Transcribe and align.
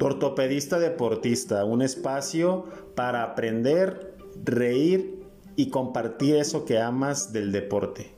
Ortopedista 0.00 0.78
Deportista, 0.78 1.64
un 1.64 1.82
espacio 1.82 2.66
para 2.94 3.22
aprender, 3.22 4.14
reír 4.44 5.18
y 5.56 5.70
compartir 5.70 6.36
eso 6.36 6.64
que 6.64 6.78
amas 6.78 7.32
del 7.32 7.50
deporte. 7.52 8.12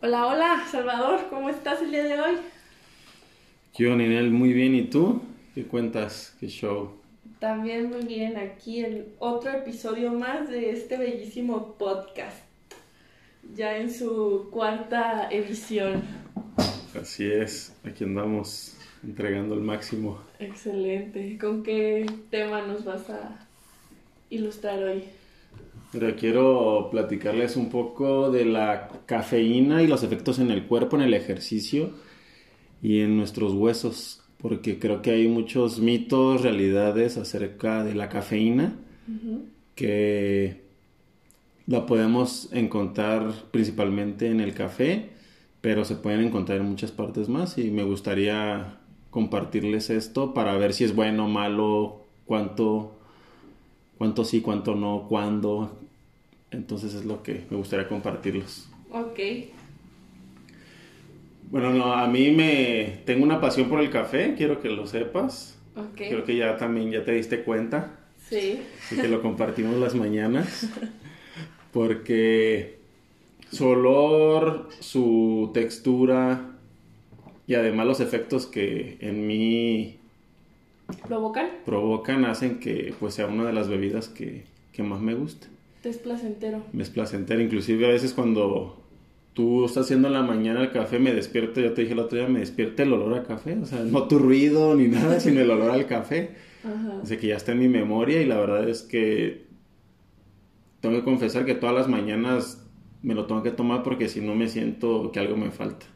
Hola, 0.00 0.26
hola, 0.26 0.64
Salvador, 0.70 1.20
¿cómo 1.30 1.48
estás 1.48 1.82
el 1.82 1.90
día 1.90 2.04
de 2.04 2.20
hoy? 2.20 2.36
Yo, 3.74 3.96
Ninel, 3.96 4.30
muy 4.30 4.52
bien. 4.52 4.74
¿Y 4.74 4.84
tú? 4.84 5.20
¿Qué 5.54 5.66
cuentas? 5.66 6.36
¿Qué 6.38 6.48
show? 6.48 6.92
También 7.38 7.90
muy 7.90 8.04
bien, 8.04 8.36
aquí 8.36 8.84
en 8.84 9.14
otro 9.18 9.50
episodio 9.50 10.12
más 10.12 10.48
de 10.48 10.70
este 10.70 10.96
bellísimo 10.96 11.74
podcast, 11.76 12.38
ya 13.54 13.76
en 13.76 13.92
su 13.92 14.48
cuarta 14.50 15.28
edición. 15.30 16.02
Así 17.00 17.24
es, 17.24 17.74
aquí 17.84 18.04
andamos 18.04 18.76
entregando 19.02 19.54
el 19.54 19.60
máximo. 19.60 20.20
Excelente. 20.38 21.38
¿Con 21.38 21.62
qué 21.62 22.06
tema 22.30 22.62
nos 22.62 22.84
vas 22.84 23.10
a 23.10 23.46
ilustrar 24.30 24.82
hoy? 24.82 25.04
Pero 25.92 26.16
quiero 26.16 26.88
platicarles 26.90 27.56
un 27.56 27.70
poco 27.70 28.30
de 28.30 28.44
la 28.44 28.88
cafeína 29.06 29.82
y 29.82 29.86
los 29.86 30.02
efectos 30.02 30.38
en 30.38 30.50
el 30.50 30.66
cuerpo, 30.66 30.96
en 30.96 31.02
el 31.02 31.14
ejercicio 31.14 31.90
y 32.82 33.00
en 33.00 33.16
nuestros 33.16 33.52
huesos, 33.52 34.22
porque 34.38 34.78
creo 34.78 35.02
que 35.02 35.12
hay 35.12 35.28
muchos 35.28 35.78
mitos, 35.78 36.42
realidades 36.42 37.16
acerca 37.16 37.84
de 37.84 37.94
la 37.94 38.08
cafeína 38.08 38.76
que 39.74 40.63
la 41.66 41.86
podemos 41.86 42.48
encontrar 42.52 43.32
principalmente 43.50 44.28
en 44.30 44.40
el 44.40 44.54
café, 44.54 45.10
pero 45.60 45.84
se 45.84 45.94
pueden 45.96 46.20
encontrar 46.20 46.58
en 46.60 46.66
muchas 46.66 46.90
partes 46.92 47.28
más 47.28 47.56
y 47.58 47.70
me 47.70 47.82
gustaría 47.84 48.76
compartirles 49.10 49.90
esto 49.90 50.34
para 50.34 50.56
ver 50.56 50.74
si 50.74 50.84
es 50.84 50.94
bueno 50.94 51.24
o 51.24 51.28
malo, 51.28 52.02
cuánto, 52.26 52.92
cuánto 53.96 54.24
sí, 54.24 54.40
cuánto 54.40 54.74
no, 54.74 55.06
cuándo. 55.08 55.78
Entonces 56.50 56.94
es 56.94 57.04
lo 57.04 57.22
que 57.22 57.44
me 57.50 57.56
gustaría 57.56 57.88
compartirlos. 57.88 58.68
Ok. 58.90 59.18
Bueno, 61.50 61.70
no, 61.72 61.92
a 61.94 62.06
mí 62.08 62.30
me 62.30 63.00
tengo 63.04 63.24
una 63.24 63.40
pasión 63.40 63.68
por 63.68 63.80
el 63.80 63.90
café, 63.90 64.34
quiero 64.36 64.60
que 64.60 64.68
lo 64.68 64.86
sepas. 64.86 65.58
Ok. 65.76 65.96
Creo 65.96 66.24
que 66.24 66.36
ya 66.36 66.56
también 66.56 66.90
ya 66.90 67.04
te 67.04 67.12
diste 67.12 67.42
cuenta 67.42 67.98
Sí. 68.28 68.60
y 68.90 68.96
que 68.96 69.08
lo 69.08 69.22
compartimos 69.22 69.76
las 69.76 69.94
mañanas. 69.94 70.68
Porque 71.74 72.78
su 73.50 73.66
olor, 73.66 74.68
su 74.78 75.50
textura 75.52 76.52
y 77.48 77.54
además 77.54 77.86
los 77.86 78.00
efectos 78.00 78.46
que 78.46 78.96
en 79.00 79.26
mí 79.26 79.98
¿Provocan? 81.08 81.48
provocan 81.66 82.24
hacen 82.26 82.60
que 82.60 82.94
pues 83.00 83.14
sea 83.14 83.26
una 83.26 83.44
de 83.44 83.52
las 83.52 83.68
bebidas 83.68 84.08
que, 84.08 84.44
que 84.72 84.84
más 84.84 85.00
me 85.00 85.14
gusta. 85.14 85.48
Te 85.82 85.88
es 85.88 85.98
placentero. 85.98 86.62
Me 86.72 86.84
es 86.84 86.90
placentero, 86.90 87.42
inclusive 87.42 87.86
a 87.86 87.90
veces 87.90 88.14
cuando 88.14 88.80
tú 89.32 89.64
estás 89.64 89.86
haciendo 89.86 90.06
en 90.06 90.14
la 90.14 90.22
mañana 90.22 90.60
el 90.60 90.70
café 90.70 91.00
me 91.00 91.12
despierto, 91.12 91.60
ya 91.60 91.74
te 91.74 91.82
dije 91.82 91.94
el 91.94 91.98
otro 91.98 92.18
día, 92.18 92.28
me 92.28 92.38
despierta 92.38 92.84
el 92.84 92.92
olor 92.92 93.18
a 93.18 93.24
café, 93.24 93.58
o 93.60 93.66
sea, 93.66 93.80
no 93.80 94.06
tu 94.06 94.20
ruido 94.20 94.76
ni 94.76 94.86
nada, 94.86 95.18
sino 95.18 95.40
el 95.40 95.50
olor 95.50 95.72
al 95.72 95.86
café. 95.86 96.30
Ajá. 96.62 97.00
Así 97.02 97.16
que 97.16 97.26
ya 97.26 97.36
está 97.36 97.50
en 97.50 97.58
mi 97.58 97.68
memoria 97.68 98.22
y 98.22 98.26
la 98.26 98.38
verdad 98.38 98.68
es 98.68 98.82
que 98.82 99.43
tengo 100.84 100.98
que 100.98 101.04
confesar 101.04 101.46
que 101.46 101.54
todas 101.54 101.74
las 101.74 101.88
mañanas 101.88 102.62
me 103.00 103.14
lo 103.14 103.24
tengo 103.24 103.42
que 103.42 103.50
tomar 103.50 103.82
porque 103.82 104.06
si 104.06 104.20
no 104.20 104.34
me 104.34 104.50
siento 104.50 105.10
que 105.12 105.18
algo 105.18 105.34
me 105.34 105.50
falta. 105.50 105.86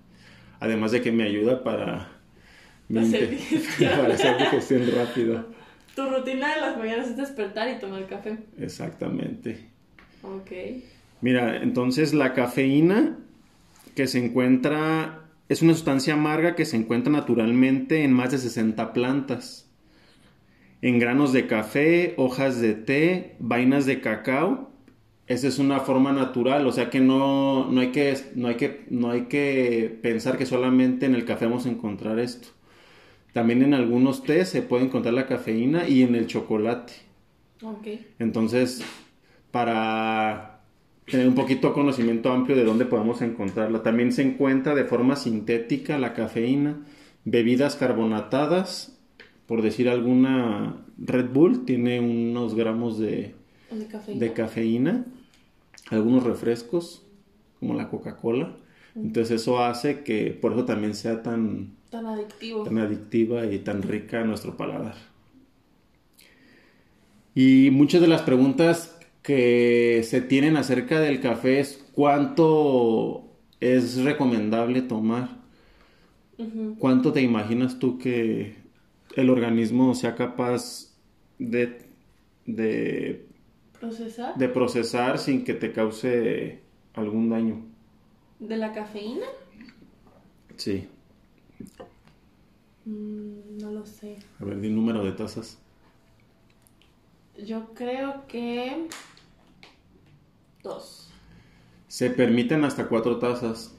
Además 0.61 0.93
de 0.93 1.03
que 1.03 1.13
me 1.13 1.25
ayuda 1.25 1.63
para, 1.63 2.09
mi 2.89 3.01
Hacer 3.01 3.37
para 3.79 4.15
hacer 4.15 4.39
digestión 4.39 4.91
rápido. 4.97 5.45
Tu 5.95 6.09
rutina 6.09 6.55
de 6.55 6.61
las 6.63 6.79
mañanas 6.79 7.09
es 7.09 7.19
despertar 7.19 7.69
y 7.69 7.79
tomar 7.79 8.07
café. 8.07 8.39
Exactamente. 8.59 9.69
Ok. 10.23 10.53
Mira, 11.21 11.63
entonces 11.63 12.15
la 12.15 12.33
cafeína 12.33 13.19
que 13.95 14.07
se 14.07 14.25
encuentra 14.25 15.21
es 15.51 15.61
una 15.61 15.75
sustancia 15.75 16.15
amarga 16.15 16.55
que 16.55 16.65
se 16.65 16.79
encuentra 16.79 17.13
naturalmente 17.13 18.05
en 18.05 18.15
más 18.15 18.31
de 18.31 18.39
60 18.39 18.95
plantas. 18.95 19.71
En 20.81 20.99
granos 20.99 21.35
de 21.35 21.47
café, 21.47 22.15
hojas 22.17 22.59
de 22.59 22.73
té, 22.73 23.37
vainas 23.39 23.85
de 23.85 24.01
cacao. 24.01 24.78
Esa 25.29 25.47
es 25.47 25.59
una 25.59 25.81
forma 25.81 26.11
natural, 26.11 26.67
o 26.67 26.73
sea 26.73 26.89
que 26.89 27.01
no, 27.01 27.71
no, 27.71 27.81
hay 27.83 27.89
que, 27.89 28.17
no, 28.35 28.49
hay 28.49 28.55
que, 28.55 28.87
no 28.89 29.11
hay 29.11 29.23
que 29.27 29.99
pensar 30.01 30.39
que 30.39 30.47
solamente 30.47 31.05
en 31.05 31.15
el 31.15 31.27
café 31.27 31.45
vamos 31.45 31.67
a 31.67 31.71
encontrar 31.71 32.19
esto. 32.19 32.49
También 33.35 33.63
en 33.63 33.75
algunos 33.75 34.23
té 34.23 34.47
se 34.47 34.63
puede 34.63 34.85
encontrar 34.85 35.13
la 35.13 35.27
cafeína 35.27 35.87
y 35.87 36.03
en 36.03 36.15
el 36.15 36.27
chocolate. 36.27 36.95
Ok. 37.63 37.89
Entonces, 38.19 38.83
para 39.51 40.61
tener 41.05 41.29
un 41.29 41.35
poquito 41.35 41.75
conocimiento 41.75 42.33
amplio 42.33 42.57
de 42.57 42.65
dónde 42.65 42.87
podemos 42.87 43.21
encontrarla, 43.21 43.83
también 43.83 44.13
se 44.13 44.23
encuentra 44.23 44.75
de 44.75 44.85
forma 44.85 45.15
sintética 45.15 45.99
la 45.99 46.15
cafeína, 46.15 46.87
bebidas 47.25 47.77
carbonatadas, 47.77 48.99
por 49.47 49.61
decir 49.61 49.89
alguna, 49.89 50.77
Red 50.99 51.31
Bull 51.31 51.65
tiene 51.65 52.01
unos 52.01 52.55
gramos 52.55 52.99
de, 52.99 53.35
¿De 53.71 53.87
cafeína? 53.87 54.21
de 54.21 54.33
cafeína, 54.33 55.07
algunos 55.91 56.25
refrescos, 56.25 57.07
como 57.61 57.75
la 57.75 57.89
Coca-Cola. 57.89 58.57
Entonces 58.95 59.43
eso 59.43 59.63
hace 59.63 60.03
que 60.03 60.33
por 60.33 60.53
eso 60.53 60.65
también 60.65 60.95
sea 60.95 61.23
tan, 61.23 61.77
Tan 61.91 62.07
adictivo. 62.07 62.65
tan 62.65 62.79
adictiva 62.79 63.47
y 63.47 63.59
tan 63.61 63.83
rica 63.83 64.25
nuestro 64.25 64.57
paladar. 64.57 64.97
Y 67.35 67.71
muchas 67.71 68.01
de 68.01 68.09
las 68.09 68.23
preguntas 68.23 68.99
que 69.23 70.03
se 70.05 70.21
tienen 70.21 70.57
acerca 70.57 71.01
del 71.01 71.21
café 71.21 71.61
es 71.61 71.85
cuánto 71.93 73.25
es 73.61 73.97
recomendable 74.03 74.83
tomar. 74.83 75.39
¿Cuánto 76.79 77.13
te 77.13 77.21
imaginas 77.21 77.79
tú 77.81 77.99
que 77.99 78.57
el 79.17 79.29
organismo 79.31 79.95
sea 79.97 80.15
capaz 80.15 80.95
de, 81.39 81.83
de, 82.47 83.28
¿Procesar? 83.81 84.35
de 84.37 84.49
procesar 84.49 85.19
sin 85.19 85.45
que 85.45 85.55
te 85.55 85.73
cause 85.73 86.61
algún 86.95 87.29
daño? 87.31 87.65
¿De 88.41 88.57
la 88.57 88.73
cafeína? 88.73 89.27
Sí. 90.57 90.89
Mm, 92.85 93.59
no 93.61 93.71
lo 93.73 93.87
sé. 93.87 94.17
A 94.41 94.45
ver, 94.45 94.61
di 94.61 94.71
número 94.71 95.05
de 95.05 95.13
tazas. 95.13 95.59
Yo 97.45 97.73
creo 97.75 98.27
que... 98.27 98.89
Dos. 100.63 101.09
Se 101.87 102.11
permiten 102.11 102.65
hasta 102.65 102.89
cuatro 102.89 103.19
tazas 103.19 103.75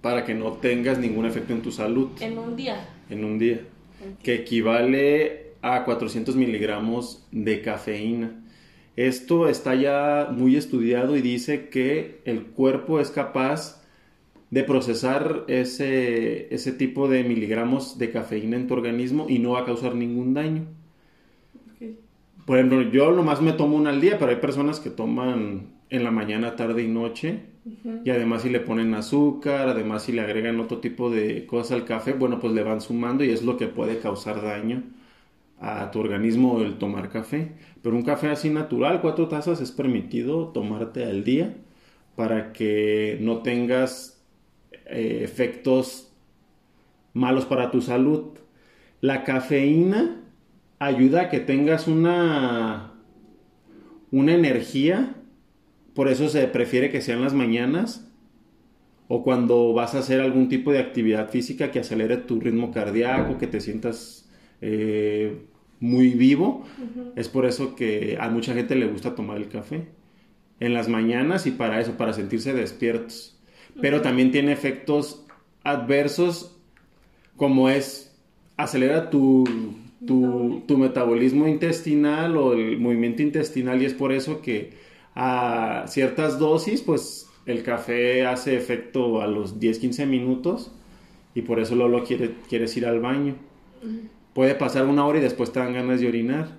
para 0.00 0.24
que 0.24 0.34
no 0.34 0.52
tengas 0.54 0.98
ningún 0.98 1.26
efecto 1.26 1.52
en 1.52 1.62
tu 1.62 1.70
salud 1.72 2.10
En 2.20 2.38
un 2.38 2.56
día. 2.56 2.88
en 3.08 3.24
un 3.24 3.38
día, 3.38 3.60
que 4.22 4.34
equivale 4.34 5.54
a 5.62 5.84
400 5.84 6.36
miligramos 6.36 7.26
de 7.32 7.62
cafeína. 7.62 8.42
Esto 8.96 9.46
está 9.46 9.74
ya 9.74 10.30
muy 10.32 10.56
estudiado 10.56 11.16
y 11.16 11.20
dice 11.20 11.68
que 11.68 12.22
el 12.24 12.46
cuerpo 12.46 12.98
es 12.98 13.10
capaz 13.10 13.82
de 14.50 14.64
procesar 14.64 15.44
ese, 15.48 16.52
ese 16.54 16.72
tipo 16.72 17.06
de 17.06 17.22
miligramos 17.22 17.98
de 17.98 18.10
cafeína 18.10 18.56
en 18.56 18.66
tu 18.66 18.74
organismo 18.74 19.26
y 19.28 19.38
no 19.38 19.52
va 19.52 19.60
a 19.60 19.64
causar 19.66 19.94
ningún 19.94 20.32
daño. 20.32 20.62
Ok. 21.54 21.88
Por 22.46 22.56
ejemplo, 22.56 22.82
yo 22.90 23.12
nomás 23.12 23.42
me 23.42 23.52
tomo 23.52 23.76
una 23.76 23.90
al 23.90 24.00
día, 24.00 24.18
pero 24.18 24.30
hay 24.30 24.38
personas 24.38 24.80
que 24.80 24.88
toman 24.88 25.66
en 25.90 26.04
la 26.04 26.10
mañana, 26.10 26.56
tarde 26.56 26.82
y 26.82 26.88
noche. 26.88 27.40
Y 28.04 28.10
además 28.10 28.42
si 28.42 28.48
le 28.48 28.60
ponen 28.60 28.94
azúcar, 28.94 29.68
además 29.68 30.04
si 30.04 30.12
le 30.12 30.20
agregan 30.20 30.60
otro 30.60 30.78
tipo 30.78 31.10
de 31.10 31.46
cosas 31.46 31.72
al 31.72 31.84
café, 31.84 32.12
bueno, 32.12 32.38
pues 32.38 32.52
le 32.52 32.62
van 32.62 32.80
sumando 32.80 33.24
y 33.24 33.30
es 33.30 33.42
lo 33.42 33.56
que 33.56 33.66
puede 33.66 33.98
causar 33.98 34.40
daño 34.40 34.84
a 35.58 35.90
tu 35.90 36.00
organismo 36.00 36.60
el 36.60 36.78
tomar 36.78 37.08
café. 37.08 37.52
Pero 37.82 37.96
un 37.96 38.02
café 38.02 38.28
así 38.28 38.50
natural, 38.50 39.00
cuatro 39.00 39.28
tazas 39.28 39.60
es 39.60 39.72
permitido 39.72 40.48
tomarte 40.48 41.04
al 41.04 41.24
día 41.24 41.56
para 42.14 42.52
que 42.52 43.18
no 43.20 43.42
tengas 43.42 44.24
eh, 44.86 45.20
efectos 45.22 46.12
malos 47.12 47.44
para 47.46 47.70
tu 47.70 47.80
salud. 47.80 48.38
La 49.00 49.24
cafeína 49.24 50.22
ayuda 50.78 51.22
a 51.22 51.28
que 51.28 51.40
tengas 51.40 51.86
una, 51.88 52.92
una 54.10 54.34
energía, 54.34 55.14
por 55.94 56.08
eso 56.08 56.28
se 56.28 56.46
prefiere 56.48 56.90
que 56.90 57.00
sean 57.00 57.22
las 57.22 57.34
mañanas 57.34 58.06
o 59.08 59.22
cuando 59.22 59.72
vas 59.72 59.94
a 59.94 60.00
hacer 60.00 60.20
algún 60.20 60.48
tipo 60.48 60.72
de 60.72 60.80
actividad 60.80 61.30
física 61.30 61.70
que 61.70 61.78
acelere 61.78 62.16
tu 62.16 62.40
ritmo 62.40 62.72
cardíaco, 62.72 63.38
que 63.38 63.46
te 63.46 63.60
sientas 63.60 64.25
eh, 64.60 65.36
muy 65.80 66.10
vivo. 66.10 66.64
Es 67.16 67.28
por 67.28 67.46
eso 67.46 67.74
que 67.74 68.16
a 68.20 68.28
mucha 68.28 68.54
gente 68.54 68.74
le 68.76 68.86
gusta 68.86 69.14
tomar 69.14 69.36
el 69.36 69.48
café 69.48 69.88
en 70.60 70.74
las 70.74 70.88
mañanas 70.88 71.46
y 71.46 71.50
para 71.50 71.80
eso, 71.80 71.96
para 71.96 72.12
sentirse 72.12 72.52
despiertos. 72.52 73.38
Pero 73.80 74.00
también 74.00 74.32
tiene 74.32 74.52
efectos 74.52 75.26
adversos 75.62 76.56
como 77.36 77.68
es 77.68 78.16
acelera 78.56 79.10
tu, 79.10 79.44
tu, 80.06 80.62
tu 80.66 80.78
metabolismo 80.78 81.46
intestinal 81.46 82.36
o 82.36 82.54
el 82.54 82.78
movimiento 82.78 83.22
intestinal 83.22 83.82
y 83.82 83.84
es 83.84 83.92
por 83.92 84.12
eso 84.12 84.40
que 84.40 84.72
a 85.14 85.84
ciertas 85.88 86.38
dosis 86.38 86.80
pues 86.80 87.28
el 87.46 87.62
café 87.62 88.26
hace 88.26 88.56
efecto 88.56 89.20
a 89.20 89.26
los 89.26 89.60
10-15 89.60 90.06
minutos 90.06 90.72
y 91.34 91.42
por 91.42 91.60
eso 91.60 91.74
luego 91.74 92.02
quiere, 92.04 92.34
quieres 92.48 92.76
ir 92.76 92.86
al 92.86 93.00
baño. 93.00 93.34
Puede 94.36 94.54
pasar 94.54 94.84
una 94.84 95.06
hora 95.06 95.16
y 95.16 95.22
después 95.22 95.50
te 95.50 95.60
dan 95.60 95.72
ganas 95.72 95.98
de 95.98 96.08
orinar. 96.08 96.58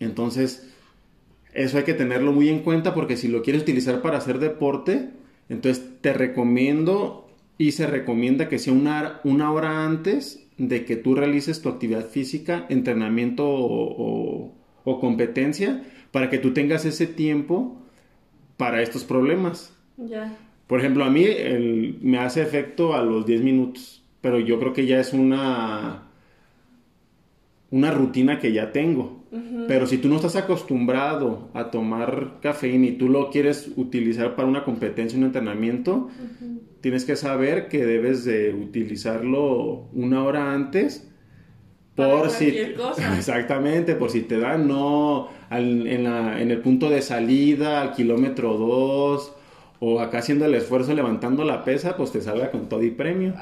Entonces, 0.00 0.68
eso 1.54 1.78
hay 1.78 1.84
que 1.84 1.94
tenerlo 1.94 2.32
muy 2.32 2.48
en 2.48 2.64
cuenta 2.64 2.92
porque 2.92 3.16
si 3.16 3.28
lo 3.28 3.44
quieres 3.44 3.62
utilizar 3.62 4.02
para 4.02 4.18
hacer 4.18 4.40
deporte, 4.40 5.10
entonces 5.48 6.00
te 6.00 6.12
recomiendo 6.12 7.30
y 7.56 7.70
se 7.70 7.86
recomienda 7.86 8.48
que 8.48 8.58
sea 8.58 8.72
una, 8.72 9.20
una 9.22 9.52
hora 9.52 9.84
antes 9.84 10.44
de 10.58 10.84
que 10.84 10.96
tú 10.96 11.14
realices 11.14 11.62
tu 11.62 11.68
actividad 11.68 12.08
física, 12.08 12.66
entrenamiento 12.68 13.44
o, 13.46 14.52
competencia, 15.00 15.84
para 16.10 16.30
que 16.30 16.38
tú 16.38 16.52
tengas 16.52 16.84
ese 16.84 17.06
tiempo 17.06 17.80
para 18.56 18.82
estos 18.82 19.04
problemas. 19.04 19.72
Ya. 19.96 20.36
Por 20.66 20.80
ejemplo, 20.80 21.04
a 21.04 21.10
mí 21.10 21.28
me 22.02 22.18
hace 22.18 22.42
efecto 22.42 22.92
a 22.96 23.04
los 23.04 23.24
10 23.24 23.40
minutos, 23.42 24.02
pero 24.20 24.40
yo 24.40 24.58
creo 24.58 24.72
que 24.72 24.86
ya 24.86 24.98
es 24.98 25.12
una, 25.12 26.09
una 27.70 27.90
rutina 27.90 28.38
que 28.38 28.52
ya 28.52 28.72
tengo. 28.72 29.20
Pero 29.68 29.86
si 29.86 29.98
tú 29.98 30.08
no 30.08 30.16
estás 30.16 30.34
acostumbrado 30.34 31.50
a 31.54 31.70
tomar 31.70 32.38
cafeína 32.42 32.86
y 32.86 32.92
tú 32.92 33.08
lo 33.08 33.30
quieres 33.30 33.70
utilizar 33.76 34.34
para 34.34 34.48
una 34.48 34.64
competencia, 34.64 35.16
un 35.16 35.24
entrenamiento, 35.24 36.08
tienes 36.80 37.04
que 37.04 37.14
saber 37.14 37.68
que 37.68 37.86
debes 37.86 38.24
de 38.24 38.52
utilizarlo 38.52 39.88
una 39.92 40.24
hora 40.24 40.52
antes 40.52 41.08
por 41.94 42.30
si 42.30 42.72
cosa. 42.76 43.16
exactamente 43.18 43.94
por 43.94 44.10
si 44.10 44.22
te 44.22 44.38
dan 44.38 44.66
no 44.66 45.28
en, 45.50 46.04
la, 46.04 46.40
en 46.40 46.50
el 46.50 46.60
punto 46.60 46.88
de 46.88 47.02
salida 47.02 47.82
al 47.82 47.92
kilómetro 47.92 48.56
2 48.56 49.32
o 49.80 50.00
acá 50.00 50.18
haciendo 50.18 50.44
el 50.46 50.54
esfuerzo 50.54 50.94
levantando 50.94 51.44
la 51.44 51.64
pesa 51.64 51.96
pues 51.96 52.12
te 52.12 52.20
salga 52.20 52.50
con 52.50 52.68
todo 52.68 52.82
y 52.82 52.90
premio 52.90 53.34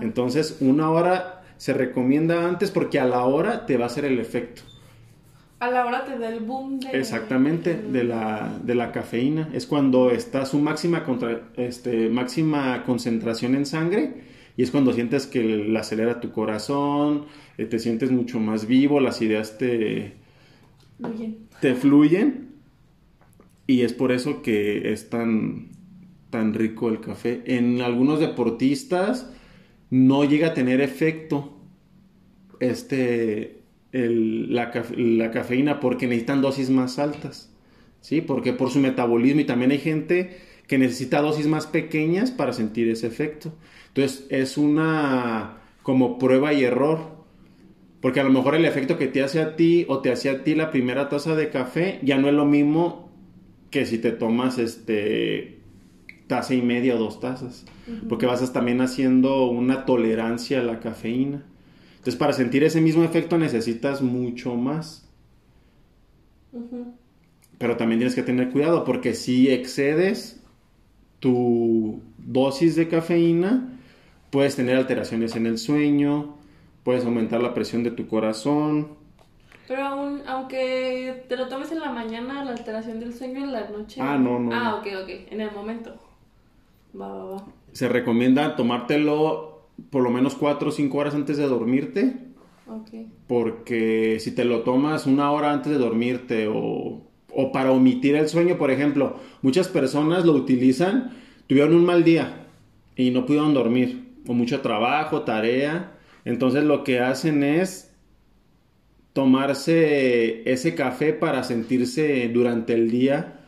entonces 0.00 0.58
una 0.60 0.90
hora 0.90 1.43
se 1.64 1.72
recomienda 1.72 2.46
antes 2.46 2.70
porque 2.70 3.00
a 3.00 3.06
la 3.06 3.24
hora 3.24 3.64
te 3.64 3.78
va 3.78 3.84
a 3.84 3.86
hacer 3.86 4.04
el 4.04 4.18
efecto 4.18 4.60
a 5.60 5.70
la 5.70 5.86
hora 5.86 6.04
te 6.04 6.18
da 6.18 6.28
el 6.28 6.40
boom 6.40 6.78
de... 6.78 6.90
Exactamente, 6.90 7.74
de 7.74 8.04
la, 8.04 8.60
de 8.62 8.74
la 8.74 8.92
cafeína. 8.92 9.48
Es 9.54 9.66
cuando 9.66 10.10
está 10.10 10.44
su 10.44 10.58
máxima, 10.58 11.04
contra, 11.04 11.48
este, 11.56 12.10
máxima 12.10 12.82
concentración 12.84 13.54
en 13.54 13.64
sangre 13.64 14.24
y 14.58 14.62
es 14.62 14.70
cuando 14.70 14.92
sientes 14.92 15.26
que 15.26 15.42
le 15.42 15.78
acelera 15.78 16.20
tu 16.20 16.32
corazón, 16.32 17.24
eh, 17.56 17.64
te 17.64 17.78
sientes 17.78 18.10
mucho 18.10 18.40
más 18.40 18.66
vivo, 18.66 19.00
las 19.00 19.22
ideas 19.22 19.56
te... 19.56 20.16
Fluyen. 20.98 21.48
Te 21.62 21.74
fluyen 21.74 22.48
y 23.66 23.80
es 23.82 23.94
por 23.94 24.12
eso 24.12 24.42
que 24.42 24.92
es 24.92 25.08
tan, 25.08 25.70
tan 26.28 26.52
rico 26.52 26.90
el 26.90 27.00
café. 27.00 27.42
En 27.46 27.80
algunos 27.80 28.20
deportistas 28.20 29.32
no 29.88 30.24
llega 30.24 30.48
a 30.48 30.54
tener 30.54 30.82
efecto 30.82 31.53
este 32.70 33.64
la, 33.92 34.70
cafeína 35.30 35.80
porque 35.80 36.06
necesitan 36.06 36.42
dosis 36.42 36.70
más 36.70 36.98
altas, 36.98 37.52
¿sí? 38.00 38.20
Porque 38.20 38.52
por 38.52 38.70
su 38.70 38.80
metabolismo 38.80 39.40
y 39.40 39.44
también 39.44 39.70
hay 39.70 39.78
gente 39.78 40.36
que 40.66 40.78
necesita 40.78 41.20
dosis 41.20 41.46
más 41.46 41.66
pequeñas 41.66 42.30
para 42.30 42.52
sentir 42.52 42.88
ese 42.88 43.06
efecto. 43.06 43.52
Entonces 43.88 44.26
es 44.30 44.58
una 44.58 45.58
como 45.82 46.18
prueba 46.18 46.52
y 46.52 46.64
error. 46.64 47.24
Porque 48.00 48.20
a 48.20 48.24
lo 48.24 48.30
mejor 48.30 48.54
el 48.54 48.66
efecto 48.66 48.98
que 48.98 49.06
te 49.06 49.22
hace 49.22 49.40
a 49.40 49.56
ti 49.56 49.86
o 49.88 50.00
te 50.00 50.10
hace 50.10 50.28
a 50.28 50.44
ti 50.44 50.54
la 50.54 50.70
primera 50.70 51.08
taza 51.08 51.34
de 51.36 51.48
café 51.48 52.00
ya 52.02 52.18
no 52.18 52.28
es 52.28 52.34
lo 52.34 52.44
mismo 52.44 53.10
que 53.70 53.86
si 53.86 53.96
te 53.98 54.10
tomas 54.10 54.58
este 54.58 55.60
taza 56.26 56.54
y 56.54 56.60
media 56.60 56.96
o 56.96 56.98
dos 56.98 57.20
tazas. 57.20 57.64
Porque 58.08 58.26
vas 58.26 58.52
también 58.52 58.80
haciendo 58.80 59.46
una 59.46 59.86
tolerancia 59.86 60.60
a 60.60 60.62
la 60.62 60.80
cafeína. 60.80 61.44
Entonces, 62.04 62.18
para 62.18 62.34
sentir 62.34 62.62
ese 62.62 62.82
mismo 62.82 63.02
efecto 63.02 63.38
necesitas 63.38 64.02
mucho 64.02 64.56
más. 64.56 65.08
Pero 67.56 67.78
también 67.78 67.98
tienes 67.98 68.14
que 68.14 68.22
tener 68.22 68.50
cuidado 68.50 68.84
porque 68.84 69.14
si 69.14 69.50
excedes 69.50 70.44
tu 71.18 72.02
dosis 72.18 72.76
de 72.76 72.88
cafeína, 72.88 73.78
puedes 74.28 74.54
tener 74.54 74.76
alteraciones 74.76 75.34
en 75.34 75.46
el 75.46 75.56
sueño, 75.56 76.36
puedes 76.82 77.06
aumentar 77.06 77.40
la 77.40 77.54
presión 77.54 77.82
de 77.82 77.90
tu 77.90 78.06
corazón. 78.06 78.98
Pero 79.66 79.86
aún, 79.86 80.20
aunque 80.26 81.24
te 81.26 81.38
lo 81.38 81.48
tomes 81.48 81.72
en 81.72 81.80
la 81.80 81.90
mañana, 81.90 82.44
la 82.44 82.50
alteración 82.50 83.00
del 83.00 83.14
sueño 83.14 83.44
en 83.44 83.52
la 83.54 83.70
noche. 83.70 84.02
Ah, 84.02 84.18
no, 84.18 84.38
no. 84.38 84.54
Ah, 84.54 84.74
ok, 84.74 84.88
ok, 85.04 85.32
en 85.32 85.40
el 85.40 85.52
momento. 85.52 85.94
Va, 87.00 87.08
va, 87.08 87.24
va. 87.36 87.46
Se 87.72 87.88
recomienda 87.88 88.56
tomártelo 88.56 89.53
por 89.90 90.02
lo 90.02 90.10
menos 90.10 90.34
4 90.34 90.68
o 90.68 90.72
5 90.72 90.98
horas 90.98 91.14
antes 91.14 91.36
de 91.36 91.46
dormirte. 91.46 92.16
Porque 93.26 94.18
si 94.20 94.32
te 94.32 94.44
lo 94.44 94.60
tomas 94.60 95.06
una 95.06 95.30
hora 95.30 95.52
antes 95.52 95.72
de 95.72 95.78
dormirte 95.78 96.48
o, 96.48 97.02
o 97.30 97.52
para 97.52 97.72
omitir 97.72 98.14
el 98.14 98.28
sueño, 98.28 98.56
por 98.56 98.70
ejemplo, 98.70 99.16
muchas 99.42 99.68
personas 99.68 100.24
lo 100.24 100.32
utilizan, 100.32 101.12
tuvieron 101.46 101.74
un 101.74 101.84
mal 101.84 102.04
día 102.04 102.46
y 102.96 103.10
no 103.10 103.26
pudieron 103.26 103.54
dormir, 103.54 104.04
o 104.26 104.32
mucho 104.32 104.60
trabajo, 104.60 105.22
tarea. 105.22 105.98
Entonces 106.24 106.64
lo 106.64 106.84
que 106.84 107.00
hacen 107.00 107.42
es 107.42 107.92
tomarse 109.12 110.50
ese 110.50 110.74
café 110.74 111.12
para 111.12 111.44
sentirse 111.44 112.28
durante 112.32 112.72
el 112.74 112.90
día 112.90 113.40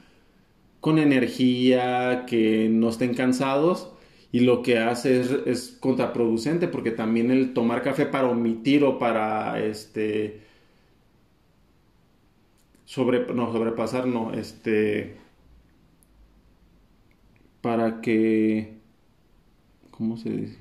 con 0.80 0.98
energía, 0.98 2.24
que 2.26 2.68
no 2.70 2.90
estén 2.90 3.14
cansados 3.14 3.95
y 4.32 4.40
lo 4.40 4.62
que 4.62 4.78
hace 4.78 5.20
es, 5.46 5.76
contraproducente 5.80 6.68
porque 6.68 6.90
también 6.90 7.30
el 7.30 7.54
tomar 7.54 7.82
café 7.82 8.06
para 8.06 8.28
omitir 8.28 8.84
o 8.84 8.98
para 8.98 9.60
este 9.64 10.42
sobre 12.84 13.32
no 13.32 13.52
sobrepasar 13.52 14.06
no 14.06 14.32
este 14.32 15.16
para 17.60 18.00
que 18.00 18.74
cómo 19.90 20.16
se 20.16 20.30
dice 20.30 20.58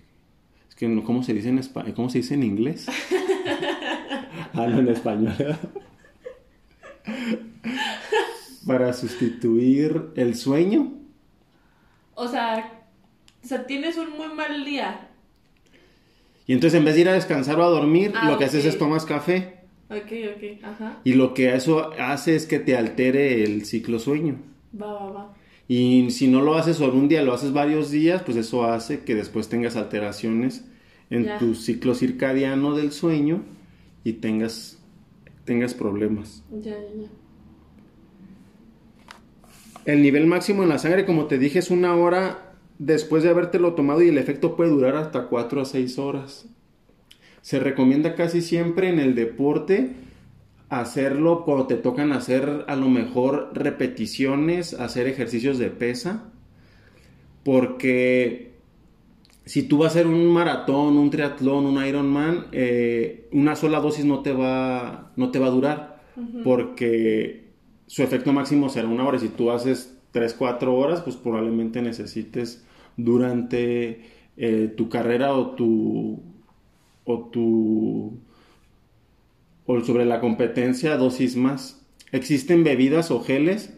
es 0.69 0.75
que 0.75 1.03
cómo 1.03 1.24
se 1.24 1.34
dice 1.34 1.50
en 1.50 1.60
español 1.60 1.93
cómo 1.95 2.10
se 2.10 2.19
dice 2.19 2.36
en 2.36 2.43
inglés 2.43 2.88
ah 4.53 4.67
no 4.67 4.79
en 4.79 4.88
español. 4.89 5.34
Para 8.65 8.93
sustituir 8.93 10.12
el 10.15 10.36
sueño. 10.36 10.91
O 12.15 12.27
sea 12.27 12.84
o 13.45 13.47
sea, 13.47 13.67
tienes 13.67 13.95
un 13.97 14.09
muy 14.17 14.33
mal 14.35 14.65
día. 14.65 15.07
Y 16.47 16.53
entonces 16.53 16.79
en 16.79 16.83
vez 16.83 16.95
de 16.95 17.01
ir 17.01 17.09
a 17.09 17.13
descansar 17.13 17.59
o 17.59 17.63
a 17.63 17.69
dormir, 17.69 18.11
ah, 18.15 18.27
lo 18.27 18.39
que 18.39 18.45
haces 18.45 18.65
es 18.65 18.79
tomas 18.79 19.05
café. 19.05 19.59
Ok, 19.87 20.11
ok, 20.35 20.63
ajá. 20.63 20.99
Y 21.03 21.13
lo 21.13 21.35
que 21.35 21.53
eso 21.53 21.91
hace 21.99 22.35
es 22.35 22.47
que 22.47 22.57
te 22.57 22.75
altere 22.75 23.43
el 23.43 23.65
ciclo 23.65 23.99
sueño. 23.99 24.37
Va, 24.79 24.91
va, 24.93 25.11
va. 25.11 25.33
Y 25.67 26.09
si 26.09 26.27
no 26.27 26.41
lo 26.41 26.55
haces 26.55 26.77
solo 26.77 26.93
un 26.93 27.07
día, 27.07 27.21
lo 27.21 27.33
haces 27.33 27.53
varios 27.53 27.91
días, 27.91 28.23
pues 28.23 28.35
eso 28.35 28.65
hace 28.65 29.01
que 29.01 29.13
después 29.13 29.47
tengas 29.47 29.75
alteraciones 29.75 30.65
en 31.11 31.37
tu 31.37 31.53
ciclo 31.53 31.93
circadiano 31.93 32.75
del 32.75 32.91
sueño 32.91 33.43
y 34.03 34.13
tengas, 34.13 34.79
tengas 35.43 35.75
problemas. 35.75 36.43
Ya, 36.51 36.71
ya, 36.71 37.03
ya. 37.03 37.09
El 39.85 40.01
nivel 40.01 40.25
máximo 40.25 40.63
en 40.63 40.69
la 40.69 40.79
sangre, 40.79 41.05
como 41.05 41.25
te 41.25 41.37
dije, 41.37 41.59
es 41.59 41.69
una 41.69 41.95
hora 41.95 42.54
después 42.79 43.24
de 43.24 43.29
habértelo 43.29 43.74
tomado 43.74 44.01
y 44.01 44.10
el 44.10 44.17
efecto 44.17 44.55
puede 44.55 44.70
durar 44.70 44.96
hasta 44.96 45.27
4 45.27 45.62
a 45.62 45.65
6 45.65 46.00
horas. 46.00 46.46
Se 47.41 47.60
recomienda 47.60 48.15
casi 48.15 48.41
siempre 48.41 48.89
en 48.89 49.00
el 49.00 49.15
deporte 49.15 49.94
hacerlo 50.70 51.44
cuando 51.46 51.67
te 51.67 51.75
tocan 51.75 52.12
hacer 52.12 52.65
a 52.67 52.75
lo 52.75 52.89
mejor 52.89 53.51
repeticiones, 53.53 54.74
hacer 54.74 55.08
ejercicios 55.08 55.58
de 55.58 55.70
pesa, 55.70 56.32
porque 57.44 58.55
si 59.46 59.63
tú 59.63 59.77
vas 59.77 59.88
a 59.96 60.00
hacer 60.00 60.08
un 60.08 60.25
maratón, 60.27 60.98
un 60.98 61.12
triatlón, 61.12 61.65
un 61.65 61.86
Ironman, 61.86 62.48
eh, 62.51 63.27
una 63.32 63.55
sola 63.55 63.79
dosis 63.79 64.05
no 64.05 64.22
te 64.22 64.34
va, 64.34 65.12
no 65.15 65.29
te 65.29 65.39
va 65.39 65.48
a 65.48 65.51
durar, 65.51 66.01
porque 66.44 67.46
su 67.86 68.01
efecto 68.01 68.34
máximo 68.34 68.70
será 68.70 68.88
una 68.88 69.05
hora. 69.05 69.20
Si 69.20 69.29
tú 69.29 69.51
haces 69.51 69.94
3, 70.15 70.34
4 70.34 70.74
horas, 70.74 71.01
pues 71.01 71.17
probablemente 71.17 71.81
necesites 71.81 72.65
durante 72.95 74.05
eh, 74.38 74.74
tu 74.77 74.88
carrera 74.88 75.34
o 75.34 75.51
tu 75.51 76.24
o 77.03 77.19
tu 77.25 78.17
o 79.65 79.81
sobre 79.81 80.05
la 80.05 80.22
competencia 80.22 80.95
dosis 80.95 81.36
más. 81.36 81.86
Existen 82.13 82.63
bebidas 82.63 83.12
o 83.12 83.19
geles. 83.19 83.77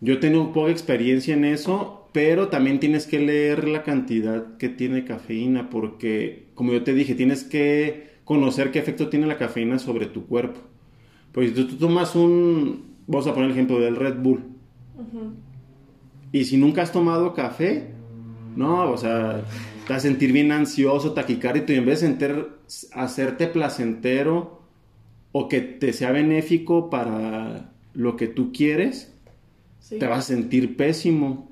Yo 0.00 0.18
tengo 0.18 0.52
poca 0.52 0.72
experiencia 0.72 1.34
en 1.34 1.44
eso, 1.44 2.08
pero 2.12 2.48
también 2.48 2.80
tienes 2.80 3.06
que 3.06 3.20
leer 3.20 3.68
la 3.68 3.84
cantidad 3.84 4.56
que 4.56 4.70
tiene 4.70 5.04
cafeína, 5.04 5.70
porque, 5.70 6.48
como 6.56 6.72
yo 6.72 6.82
te 6.82 6.94
dije, 6.94 7.14
tienes 7.14 7.44
que 7.44 8.10
conocer 8.24 8.72
qué 8.72 8.80
efecto 8.80 9.08
tiene 9.08 9.28
la 9.28 9.38
cafeína 9.38 9.78
sobre 9.78 10.06
tu 10.06 10.26
cuerpo. 10.26 10.58
Pues 11.30 11.50
si 11.50 11.64
tú, 11.64 11.76
tomas 11.76 12.16
un, 12.16 12.96
vamos 13.06 13.28
a 13.28 13.34
poner 13.34 13.50
el 13.50 13.52
ejemplo 13.52 13.78
del 13.78 13.94
Red 13.94 14.16
Bull, 14.16 14.49
y 16.32 16.44
si 16.44 16.56
nunca 16.56 16.82
has 16.82 16.92
tomado 16.92 17.34
café, 17.34 17.90
no, 18.56 18.90
o 18.90 18.96
sea, 18.96 19.42
te 19.86 19.92
vas 19.92 20.04
a 20.04 20.08
sentir 20.08 20.32
bien 20.32 20.52
ansioso, 20.52 21.12
taquicárdico, 21.12 21.72
y 21.72 21.76
en 21.76 21.86
vez 21.86 22.00
de 22.00 22.46
hacerte 22.92 23.46
placentero 23.48 24.60
o 25.32 25.48
que 25.48 25.60
te 25.60 25.92
sea 25.92 26.12
benéfico 26.12 26.90
para 26.90 27.72
lo 27.94 28.16
que 28.16 28.28
tú 28.28 28.52
quieres, 28.52 29.12
te 29.88 30.06
vas 30.06 30.18
a 30.18 30.22
sentir 30.22 30.76
pésimo. 30.76 31.50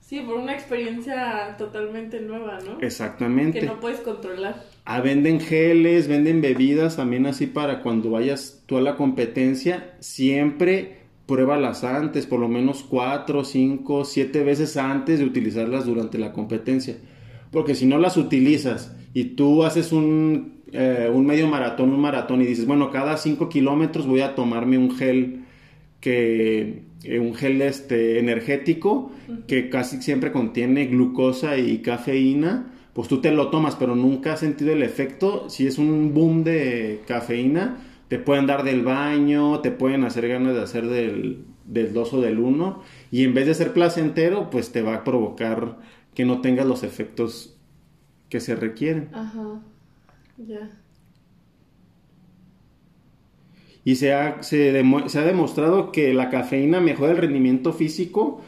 Sí, 0.00 0.20
por 0.20 0.36
una 0.36 0.54
experiencia 0.54 1.54
totalmente 1.58 2.20
nueva, 2.20 2.60
¿no? 2.64 2.80
Exactamente. 2.80 3.60
Que 3.60 3.66
no 3.66 3.78
puedes 3.78 4.00
controlar. 4.00 4.64
Ah, 4.86 5.02
venden 5.02 5.38
geles, 5.38 6.08
venden 6.08 6.40
bebidas 6.40 6.96
también 6.96 7.26
así 7.26 7.46
para 7.46 7.82
cuando 7.82 8.12
vayas 8.12 8.62
tú 8.64 8.78
a 8.78 8.80
la 8.80 8.96
competencia, 8.96 9.96
siempre 10.00 10.97
pruébalas 11.28 11.84
antes, 11.84 12.24
por 12.24 12.40
lo 12.40 12.48
menos 12.48 12.82
cuatro, 12.88 13.44
cinco, 13.44 14.06
siete 14.06 14.42
veces 14.42 14.78
antes 14.78 15.18
de 15.18 15.26
utilizarlas 15.26 15.84
durante 15.84 16.16
la 16.16 16.32
competencia. 16.32 16.96
Porque 17.52 17.74
si 17.74 17.84
no 17.84 17.98
las 17.98 18.16
utilizas 18.16 18.96
y 19.12 19.24
tú 19.36 19.62
haces 19.62 19.92
un, 19.92 20.62
eh, 20.72 21.10
un 21.12 21.26
medio 21.26 21.46
maratón, 21.46 21.90
un 21.90 22.00
maratón 22.00 22.40
y 22.40 22.46
dices, 22.46 22.66
bueno, 22.66 22.90
cada 22.90 23.18
cinco 23.18 23.50
kilómetros 23.50 24.06
voy 24.06 24.22
a 24.22 24.34
tomarme 24.34 24.78
un 24.78 24.90
gel 24.90 25.44
que 26.00 26.84
eh, 27.04 27.18
un 27.18 27.34
gel 27.34 27.60
este 27.60 28.18
energético 28.18 29.12
que 29.46 29.68
casi 29.68 30.00
siempre 30.00 30.32
contiene 30.32 30.86
glucosa 30.86 31.58
y 31.58 31.78
cafeína, 31.78 32.72
pues 32.94 33.06
tú 33.06 33.20
te 33.20 33.32
lo 33.32 33.50
tomas, 33.50 33.76
pero 33.76 33.94
nunca 33.94 34.32
has 34.32 34.40
sentido 34.40 34.72
el 34.72 34.82
efecto. 34.82 35.50
Si 35.50 35.66
es 35.66 35.76
un 35.76 36.14
boom 36.14 36.42
de 36.42 37.02
cafeína, 37.06 37.76
te 38.08 38.18
pueden 38.18 38.46
dar 38.46 38.64
del 38.64 38.82
baño, 38.82 39.60
te 39.60 39.70
pueden 39.70 40.04
hacer 40.04 40.28
ganas 40.28 40.54
de 40.54 40.62
hacer 40.62 40.86
del, 40.86 41.44
del 41.64 41.92
2 41.92 42.14
o 42.14 42.20
del 42.20 42.38
1, 42.38 42.82
y 43.10 43.24
en 43.24 43.34
vez 43.34 43.46
de 43.46 43.54
ser 43.54 43.72
placentero, 43.72 44.50
pues 44.50 44.72
te 44.72 44.82
va 44.82 44.94
a 44.94 45.04
provocar 45.04 45.78
que 46.14 46.24
no 46.24 46.40
tengas 46.40 46.66
los 46.66 46.82
efectos 46.82 47.56
que 48.28 48.40
se 48.40 48.56
requieren. 48.56 49.10
Ajá, 49.12 49.60
ya. 50.38 50.70
Y 53.84 53.96
se 53.96 54.12
ha, 54.12 54.42
se, 54.42 54.82
se 55.06 55.18
ha 55.18 55.24
demostrado 55.24 55.92
que 55.92 56.12
la 56.12 56.28
cafeína 56.28 56.80
mejora 56.80 57.12
el 57.12 57.18
rendimiento 57.18 57.72
físico 57.72 58.42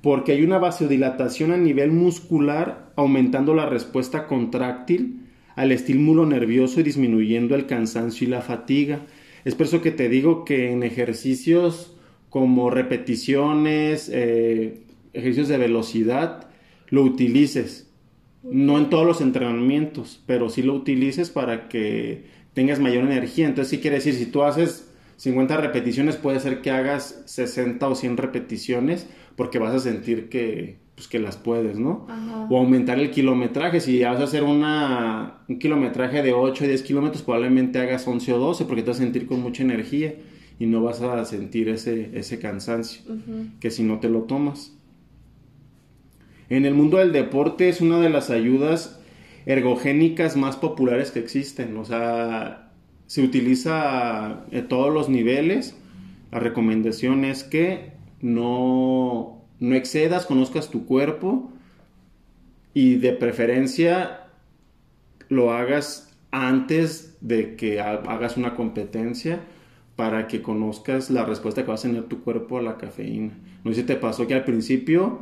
porque 0.00 0.32
hay 0.32 0.42
una 0.42 0.58
vasodilatación 0.58 1.52
a 1.52 1.56
nivel 1.56 1.90
muscular 1.90 2.92
aumentando 2.96 3.54
la 3.54 3.66
respuesta 3.66 4.26
contráctil 4.26 5.25
al 5.56 5.72
estímulo 5.72 6.26
nervioso 6.26 6.80
y 6.80 6.84
disminuyendo 6.84 7.54
el 7.54 7.66
cansancio 7.66 8.26
y 8.26 8.30
la 8.30 8.42
fatiga. 8.42 9.00
Es 9.44 9.54
por 9.54 9.66
eso 9.66 9.82
que 9.82 9.90
te 9.90 10.08
digo 10.08 10.44
que 10.44 10.70
en 10.70 10.82
ejercicios 10.82 11.96
como 12.28 12.70
repeticiones, 12.70 14.10
eh, 14.12 14.82
ejercicios 15.14 15.48
de 15.48 15.56
velocidad, 15.56 16.50
lo 16.88 17.02
utilices. 17.02 17.90
No 18.42 18.78
en 18.78 18.90
todos 18.90 19.06
los 19.06 19.20
entrenamientos, 19.20 20.22
pero 20.26 20.50
sí 20.50 20.62
lo 20.62 20.74
utilices 20.74 21.30
para 21.30 21.68
que 21.68 22.26
tengas 22.52 22.78
mayor 22.78 23.04
energía. 23.04 23.46
Entonces, 23.46 23.70
sí 23.70 23.78
quiere 23.78 23.96
decir, 23.96 24.14
si 24.14 24.26
tú 24.26 24.42
haces 24.42 24.92
50 25.16 25.56
repeticiones, 25.56 26.16
puede 26.16 26.38
ser 26.38 26.60
que 26.60 26.70
hagas 26.70 27.22
60 27.24 27.88
o 27.88 27.94
100 27.94 28.18
repeticiones, 28.18 29.06
porque 29.34 29.58
vas 29.58 29.74
a 29.74 29.80
sentir 29.80 30.28
que, 30.28 30.76
pues 30.96 31.08
que 31.08 31.18
las 31.18 31.36
puedes, 31.36 31.78
¿no? 31.78 32.06
O 32.48 32.56
aumentar 32.56 32.98
el 32.98 33.10
kilometraje. 33.10 33.80
Si 33.80 34.02
vas 34.02 34.18
a 34.18 34.24
hacer 34.24 34.42
una, 34.42 35.42
un 35.46 35.58
kilometraje 35.58 36.22
de 36.22 36.32
8 36.32 36.64
o 36.64 36.66
10 36.66 36.82
kilómetros, 36.82 37.22
probablemente 37.22 37.78
hagas 37.78 38.08
11 38.08 38.32
o 38.32 38.38
12 38.38 38.64
porque 38.64 38.82
te 38.82 38.88
vas 38.88 38.96
a 38.98 39.02
sentir 39.02 39.26
con 39.26 39.42
mucha 39.42 39.62
energía 39.62 40.14
y 40.58 40.64
no 40.64 40.82
vas 40.82 41.02
a 41.02 41.22
sentir 41.26 41.68
ese, 41.68 42.18
ese 42.18 42.38
cansancio 42.38 43.02
que 43.60 43.70
si 43.70 43.82
no 43.82 44.00
te 44.00 44.08
lo 44.08 44.22
tomas. 44.22 44.74
En 46.48 46.64
el 46.64 46.72
mundo 46.72 46.96
del 46.96 47.12
deporte 47.12 47.68
es 47.68 47.82
una 47.82 48.00
de 48.00 48.08
las 48.08 48.30
ayudas 48.30 48.98
ergogénicas 49.44 50.34
más 50.36 50.56
populares 50.56 51.10
que 51.10 51.18
existen. 51.18 51.76
O 51.76 51.84
sea, 51.84 52.70
se 53.06 53.22
utiliza 53.22 54.46
en 54.50 54.66
todos 54.66 54.94
los 54.94 55.10
niveles. 55.10 55.76
La 56.32 56.40
recomendación 56.40 57.26
es 57.26 57.44
que 57.44 57.92
no 58.22 59.35
no 59.60 59.74
excedas, 59.74 60.26
conozcas 60.26 60.70
tu 60.70 60.86
cuerpo 60.86 61.50
y 62.74 62.96
de 62.96 63.12
preferencia 63.12 64.26
lo 65.28 65.52
hagas 65.52 66.14
antes 66.30 67.16
de 67.20 67.56
que 67.56 67.80
hagas 67.80 68.36
una 68.36 68.54
competencia 68.54 69.40
para 69.96 70.28
que 70.28 70.42
conozcas 70.42 71.10
la 71.10 71.24
respuesta 71.24 71.62
que 71.62 71.68
va 71.68 71.74
a 71.74 71.78
tener 71.78 72.04
tu 72.04 72.22
cuerpo 72.22 72.58
a 72.58 72.62
la 72.62 72.76
cafeína. 72.76 73.32
No 73.64 73.72
sé 73.72 73.80
si 73.80 73.86
te 73.86 73.96
pasó 73.96 74.26
que 74.26 74.34
al 74.34 74.44
principio 74.44 75.20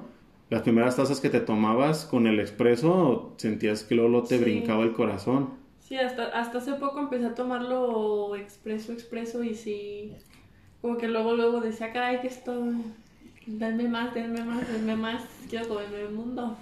las 0.50 0.62
primeras 0.62 0.96
tazas 0.96 1.20
que 1.20 1.30
te 1.30 1.40
tomabas 1.40 2.04
con 2.04 2.26
el 2.26 2.40
expreso 2.40 3.34
sentías 3.36 3.84
que 3.84 3.94
luego 3.94 4.24
te 4.24 4.38
brincaba 4.38 4.82
el 4.82 4.92
corazón. 4.92 5.50
Sí, 5.78 5.96
hasta, 5.96 6.24
hasta 6.26 6.58
hace 6.58 6.72
poco 6.74 6.98
empecé 6.98 7.26
a 7.26 7.34
tomarlo 7.34 8.34
expreso, 8.36 8.92
expreso 8.92 9.44
y 9.44 9.54
sí, 9.54 10.12
como 10.80 10.96
que 10.96 11.08
luego, 11.08 11.34
luego 11.34 11.60
decía, 11.60 11.92
caray, 11.92 12.20
que 12.20 12.26
esto 12.26 12.72
Denme 13.46 13.88
más, 13.88 14.14
denme 14.14 14.42
más, 14.42 14.66
denme 14.70 14.96
más. 14.96 15.22
Quiero 15.48 15.68
comerme 15.68 16.00
el 16.00 16.10
mundo. 16.10 16.56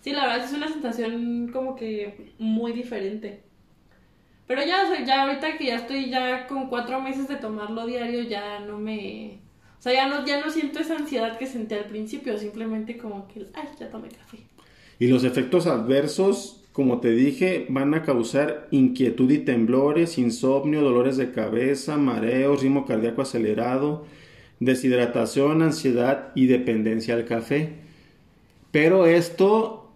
Sí, 0.00 0.12
la 0.12 0.26
verdad 0.26 0.44
es 0.44 0.52
una 0.52 0.68
sensación 0.68 1.50
como 1.52 1.76
que 1.76 2.32
muy 2.38 2.72
diferente. 2.72 3.42
Pero 4.46 4.62
ya, 4.64 5.04
ya 5.04 5.22
ahorita 5.22 5.56
que 5.56 5.66
ya 5.66 5.76
estoy 5.76 6.10
ya 6.10 6.46
con 6.46 6.68
cuatro 6.68 7.00
meses 7.00 7.28
de 7.28 7.36
tomarlo 7.36 7.86
diario, 7.86 8.22
ya 8.22 8.60
no 8.60 8.78
me... 8.78 9.38
O 9.78 9.82
sea, 9.82 9.92
ya 9.92 10.08
no, 10.08 10.26
ya 10.26 10.40
no 10.44 10.50
siento 10.50 10.80
esa 10.80 10.96
ansiedad 10.96 11.38
que 11.38 11.46
sentí 11.46 11.74
al 11.74 11.86
principio, 11.86 12.38
simplemente 12.38 12.96
como 12.98 13.26
que, 13.28 13.46
ay, 13.54 13.68
ya 13.78 13.90
tomé 13.90 14.08
café. 14.08 14.38
Y 14.98 15.08
los 15.08 15.24
efectos 15.24 15.66
adversos, 15.66 16.64
como 16.72 17.00
te 17.00 17.10
dije, 17.10 17.66
van 17.68 17.94
a 17.94 18.02
causar 18.02 18.68
inquietud 18.70 19.30
y 19.30 19.38
temblores, 19.38 20.18
insomnio, 20.18 20.82
dolores 20.82 21.16
de 21.16 21.32
cabeza, 21.32 21.96
mareos, 21.96 22.62
ritmo 22.62 22.86
cardíaco 22.86 23.22
acelerado, 23.22 24.06
deshidratación, 24.64 25.62
ansiedad 25.62 26.32
y 26.34 26.46
dependencia 26.46 27.14
al 27.14 27.24
café. 27.24 27.74
Pero 28.70 29.06
esto, 29.06 29.90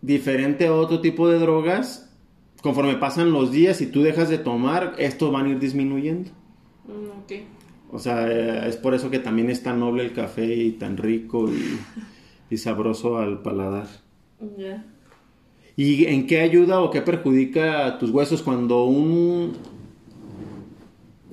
diferente 0.00 0.66
a 0.66 0.74
otro 0.74 1.00
tipo 1.00 1.28
de 1.28 1.38
drogas, 1.38 2.10
conforme 2.62 2.96
pasan 2.96 3.30
los 3.30 3.52
días 3.52 3.80
y 3.80 3.86
tú 3.86 4.02
dejas 4.02 4.28
de 4.28 4.38
tomar, 4.38 4.94
estos 4.98 5.30
van 5.30 5.46
a 5.46 5.48
ir 5.50 5.58
disminuyendo. 5.58 6.30
Mm, 6.86 7.92
o 7.92 7.98
sea, 7.98 8.28
eh, 8.28 8.68
es 8.68 8.76
por 8.76 8.94
eso 8.94 9.10
que 9.10 9.18
también 9.18 9.50
es 9.50 9.62
tan 9.62 9.80
noble 9.80 10.04
el 10.04 10.12
café 10.12 10.46
y 10.46 10.72
tan 10.72 10.96
rico 10.96 11.48
y, 12.50 12.56
sabroso 12.56 13.18
al 13.18 13.42
paladar. 13.42 13.86
¿Y 15.76 16.06
en 16.06 16.26
qué 16.26 16.40
ayuda 16.40 16.80
o 16.80 16.90
qué 16.90 17.02
perjudica 17.02 17.86
a 17.86 17.98
tus 17.98 18.10
huesos 18.10 18.42
cuando 18.42 18.84
un 18.84 19.52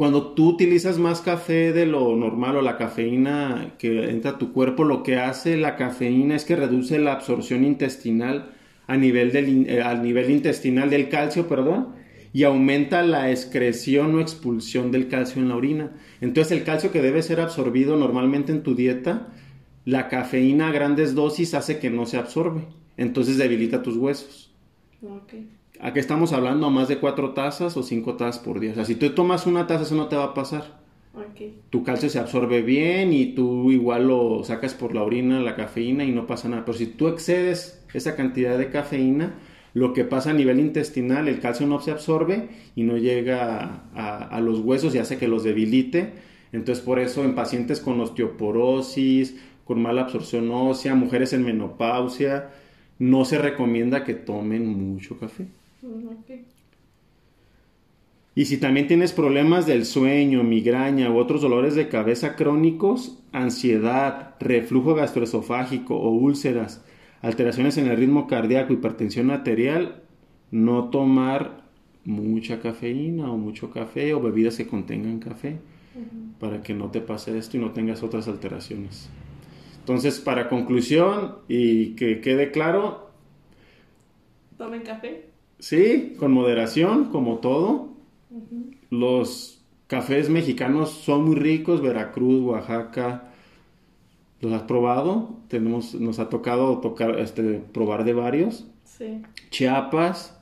cuando 0.04 0.34
tú 0.34 0.50
utilizas 0.50 1.00
más 1.00 1.22
café 1.22 1.72
de 1.72 1.86
lo 1.86 2.14
normal 2.18 2.58
o 2.58 2.62
la 2.62 2.76
cafeína 2.76 3.76
que 3.78 4.10
entra 4.10 4.32
a 4.32 4.38
tu 4.38 4.52
cuerpo, 4.52 4.84
lo 4.84 5.02
que 5.02 5.16
hace 5.16 5.56
la 5.56 5.78
cafeína 5.78 6.36
es 6.36 6.44
que 6.44 6.58
reduce 6.58 7.00
la 7.00 7.14
absorción 7.14 7.64
intestinal 7.64 8.52
a 8.86 8.98
nivel 8.98 9.32
del, 9.32 9.66
eh, 9.70 9.82
nivel 10.02 10.30
intestinal 10.30 10.90
del 10.90 11.08
calcio, 11.08 11.48
perdón, 11.48 11.96
y 12.34 12.44
aumenta 12.44 13.02
la 13.02 13.32
excreción 13.32 14.14
o 14.16 14.20
expulsión 14.20 14.92
del 14.92 15.08
calcio 15.08 15.42
en 15.42 15.48
la 15.48 15.56
orina. 15.56 15.92
Entonces 16.20 16.52
el 16.52 16.66
calcio 16.66 16.92
que 16.92 17.02
debe 17.02 17.24
ser 17.24 17.40
absorbido 17.40 17.96
normalmente 17.96 18.52
en 18.52 18.62
tu 18.62 18.76
dieta, 18.76 19.30
la 19.86 20.10
cafeína 20.10 20.68
a 20.68 20.74
grandes 20.74 21.16
dosis 21.16 21.54
hace 21.54 21.80
que 21.80 21.90
no 21.90 22.06
se 22.08 22.18
absorbe. 22.18 22.66
Entonces 22.98 23.38
debilita 23.38 23.82
tus 23.82 23.96
huesos. 23.96 24.54
Aquí 25.84 26.00
estamos 26.00 26.32
hablando 26.32 26.68
a 26.68 26.70
más 26.70 26.88
de 26.88 26.98
cuatro 27.00 27.32
tazas 27.32 27.76
o 27.76 27.84
cinco 27.84 28.14
tazas 28.14 28.42
por 28.42 28.62
día. 28.62 28.72
O 28.72 28.76
sea, 28.76 28.86
si 28.86 28.96
tú 28.96 29.10
tomas 29.10 29.46
una 29.46 29.68
taza, 29.68 29.84
eso 29.84 29.96
no 29.96 30.08
te 30.08 30.16
va 30.16 30.24
a 30.24 30.34
pasar. 30.34 30.80
Tu 31.72 31.84
calcio 31.84 32.10
se 32.10 32.20
absorbe 32.20 32.62
bien 32.62 33.12
y 33.12 33.36
tú 33.36 33.70
igual 33.70 34.08
lo 34.08 34.46
sacas 34.46 34.76
por 34.76 34.96
la 34.96 35.04
orina, 35.04 35.42
la 35.42 35.58
cafeína 35.58 36.06
y 36.06 36.12
no 36.14 36.26
pasa 36.26 36.48
nada. 36.48 36.64
Pero 36.64 36.78
si 36.78 36.86
tú 36.86 37.10
excedes 37.10 37.84
esa 37.94 38.16
cantidad 38.16 38.58
de 38.58 38.70
cafeína, 38.70 39.34
lo 39.74 39.92
que 39.92 40.06
pasa 40.06 40.30
a 40.30 40.34
nivel 40.34 40.62
intestinal, 40.62 41.28
el 41.28 41.42
calcio 41.42 41.68
no 41.68 41.82
se 41.82 41.92
absorbe 41.92 42.48
y 42.78 42.84
no 42.84 42.96
llega 42.96 43.84
a, 43.94 44.18
a 44.24 44.40
los 44.40 44.62
huesos 44.62 44.96
y 44.96 45.00
hace 45.00 45.18
que 45.18 45.28
los 45.28 45.44
debilite. 45.44 46.14
Entonces 46.54 46.82
por 46.82 46.98
eso 46.98 47.26
en 47.26 47.36
pacientes 47.36 47.82
con 47.82 48.00
osteoporosis, 48.00 49.36
con 49.66 49.82
mala 49.82 50.04
absorción 50.04 50.50
ósea, 50.50 50.96
mujeres 50.96 51.34
en 51.34 51.44
menopausia, 51.44 52.52
no 53.00 53.26
se 53.26 53.38
recomienda 53.38 54.06
que 54.06 54.14
tomen 54.14 54.66
mucho 54.66 55.20
café. 55.20 55.48
Y 58.36 58.46
si 58.46 58.58
también 58.58 58.88
tienes 58.88 59.14
problemas 59.14 59.68
del 59.68 59.86
sueño, 59.86 60.44
migraña 60.44 61.12
u 61.12 61.18
otros 61.18 61.42
dolores 61.42 61.76
de 61.76 61.88
cabeza 61.88 62.36
crónicos, 62.36 63.20
ansiedad, 63.32 64.36
reflujo 64.40 64.96
gastroesofágico 64.96 65.96
o 65.96 66.10
úlceras, 66.10 66.84
alteraciones 67.22 67.78
en 67.78 67.88
el 67.88 67.98
ritmo 67.98 68.26
cardíaco, 68.28 68.74
hipertensión 68.74 69.30
arterial, 69.30 70.02
no 70.50 70.90
tomar 70.90 71.64
mucha 72.06 72.60
cafeína 72.60 73.32
o 73.32 73.38
mucho 73.38 73.70
café 73.70 74.14
o 74.14 74.22
bebidas 74.22 74.58
que 74.58 74.68
contengan 74.68 75.20
café 75.20 75.60
para 76.40 76.64
que 76.64 76.74
no 76.74 76.90
te 76.90 77.02
pase 77.02 77.38
esto 77.38 77.58
y 77.58 77.60
no 77.60 77.72
tengas 77.72 78.02
otras 78.02 78.28
alteraciones. 78.28 79.10
Entonces, 79.80 80.20
para 80.20 80.50
conclusión 80.50 81.36
y 81.48 81.96
que 81.96 82.20
quede 82.20 82.52
claro, 82.52 83.12
¿Tomen 84.58 84.82
café? 84.82 85.33
Sí, 85.64 86.16
con 86.20 86.34
moderación, 86.34 87.06
como 87.06 87.38
todo. 87.38 87.94
Los 88.90 89.64
cafés 89.88 90.30
mexicanos 90.30 90.90
son 90.90 91.24
muy 91.24 91.36
ricos, 91.36 91.82
Veracruz, 91.82 92.42
Oaxaca. 92.44 93.32
¿Los 94.42 94.52
has 94.52 94.64
probado? 94.64 95.38
Tenemos, 95.48 95.96
nos 95.96 96.20
ha 96.20 96.28
tocado 96.28 96.80
tocar, 96.80 97.18
este, 97.18 97.64
probar 97.72 98.04
de 98.04 98.14
varios. 98.14 98.68
Sí. 98.84 99.22
Chiapas. 99.52 100.38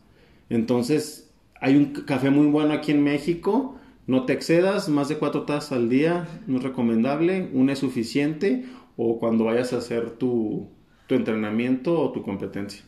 Entonces, 0.49 1.31
hay 1.59 1.75
un 1.75 1.93
café 1.93 2.31
muy 2.31 2.47
bueno 2.47 2.73
aquí 2.73 2.91
en 2.91 3.03
México. 3.03 3.75
No 4.07 4.25
te 4.25 4.33
excedas, 4.33 4.89
más 4.89 5.07
de 5.07 5.19
cuatro 5.19 5.43
tazas 5.43 5.73
al 5.73 5.87
día 5.87 6.27
no 6.47 6.57
es 6.57 6.63
recomendable. 6.63 7.47
Una 7.53 7.73
es 7.73 7.79
suficiente 7.79 8.65
o 8.97 9.19
cuando 9.19 9.45
vayas 9.45 9.71
a 9.73 9.77
hacer 9.77 10.17
tu, 10.17 10.67
tu 11.05 11.13
entrenamiento 11.13 12.01
o 12.01 12.11
tu 12.11 12.23
competencia. 12.23 12.83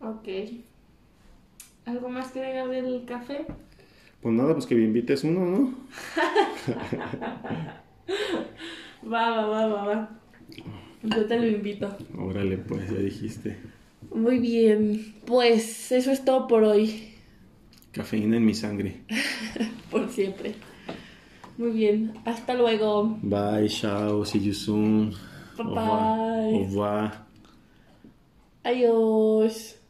Ok. 0.00 0.28
¿Algo 1.84 2.08
más 2.08 2.32
que 2.32 2.40
agregar 2.40 2.68
del 2.68 3.04
café? 3.04 3.46
Pues 4.20 4.34
nada, 4.34 4.52
pues 4.54 4.66
que 4.66 4.74
me 4.74 4.82
invites 4.84 5.22
uno, 5.24 5.44
¿no? 5.44 5.74
Va, 9.04 9.30
va, 9.30 9.46
va, 9.48 9.66
va, 9.66 9.84
va. 9.84 10.10
Yo 11.02 11.26
te 11.26 11.36
lo 11.38 11.46
invito. 11.48 11.88
Órale, 12.16 12.56
pues 12.58 12.88
ya 12.88 12.98
dijiste. 12.98 13.58
Muy 14.14 14.38
bien. 14.38 15.16
Pues 15.26 15.90
eso 15.90 16.12
es 16.12 16.24
todo 16.24 16.46
por 16.46 16.62
hoy. 16.62 17.12
Cafeína 17.90 18.36
en 18.36 18.46
mi 18.46 18.54
sangre. 18.54 19.02
Por 19.90 20.08
siempre. 20.08 20.54
Muy 21.58 21.72
bien. 21.72 22.14
Hasta 22.24 22.54
luego. 22.54 23.18
Bye, 23.22 23.68
chao, 23.68 24.24
see 24.24 24.40
you 24.40 24.54
soon. 24.54 25.10
Bye 25.58 25.66
Au 25.66 26.64
revoir. 26.64 27.26
Adiós. 28.64 29.81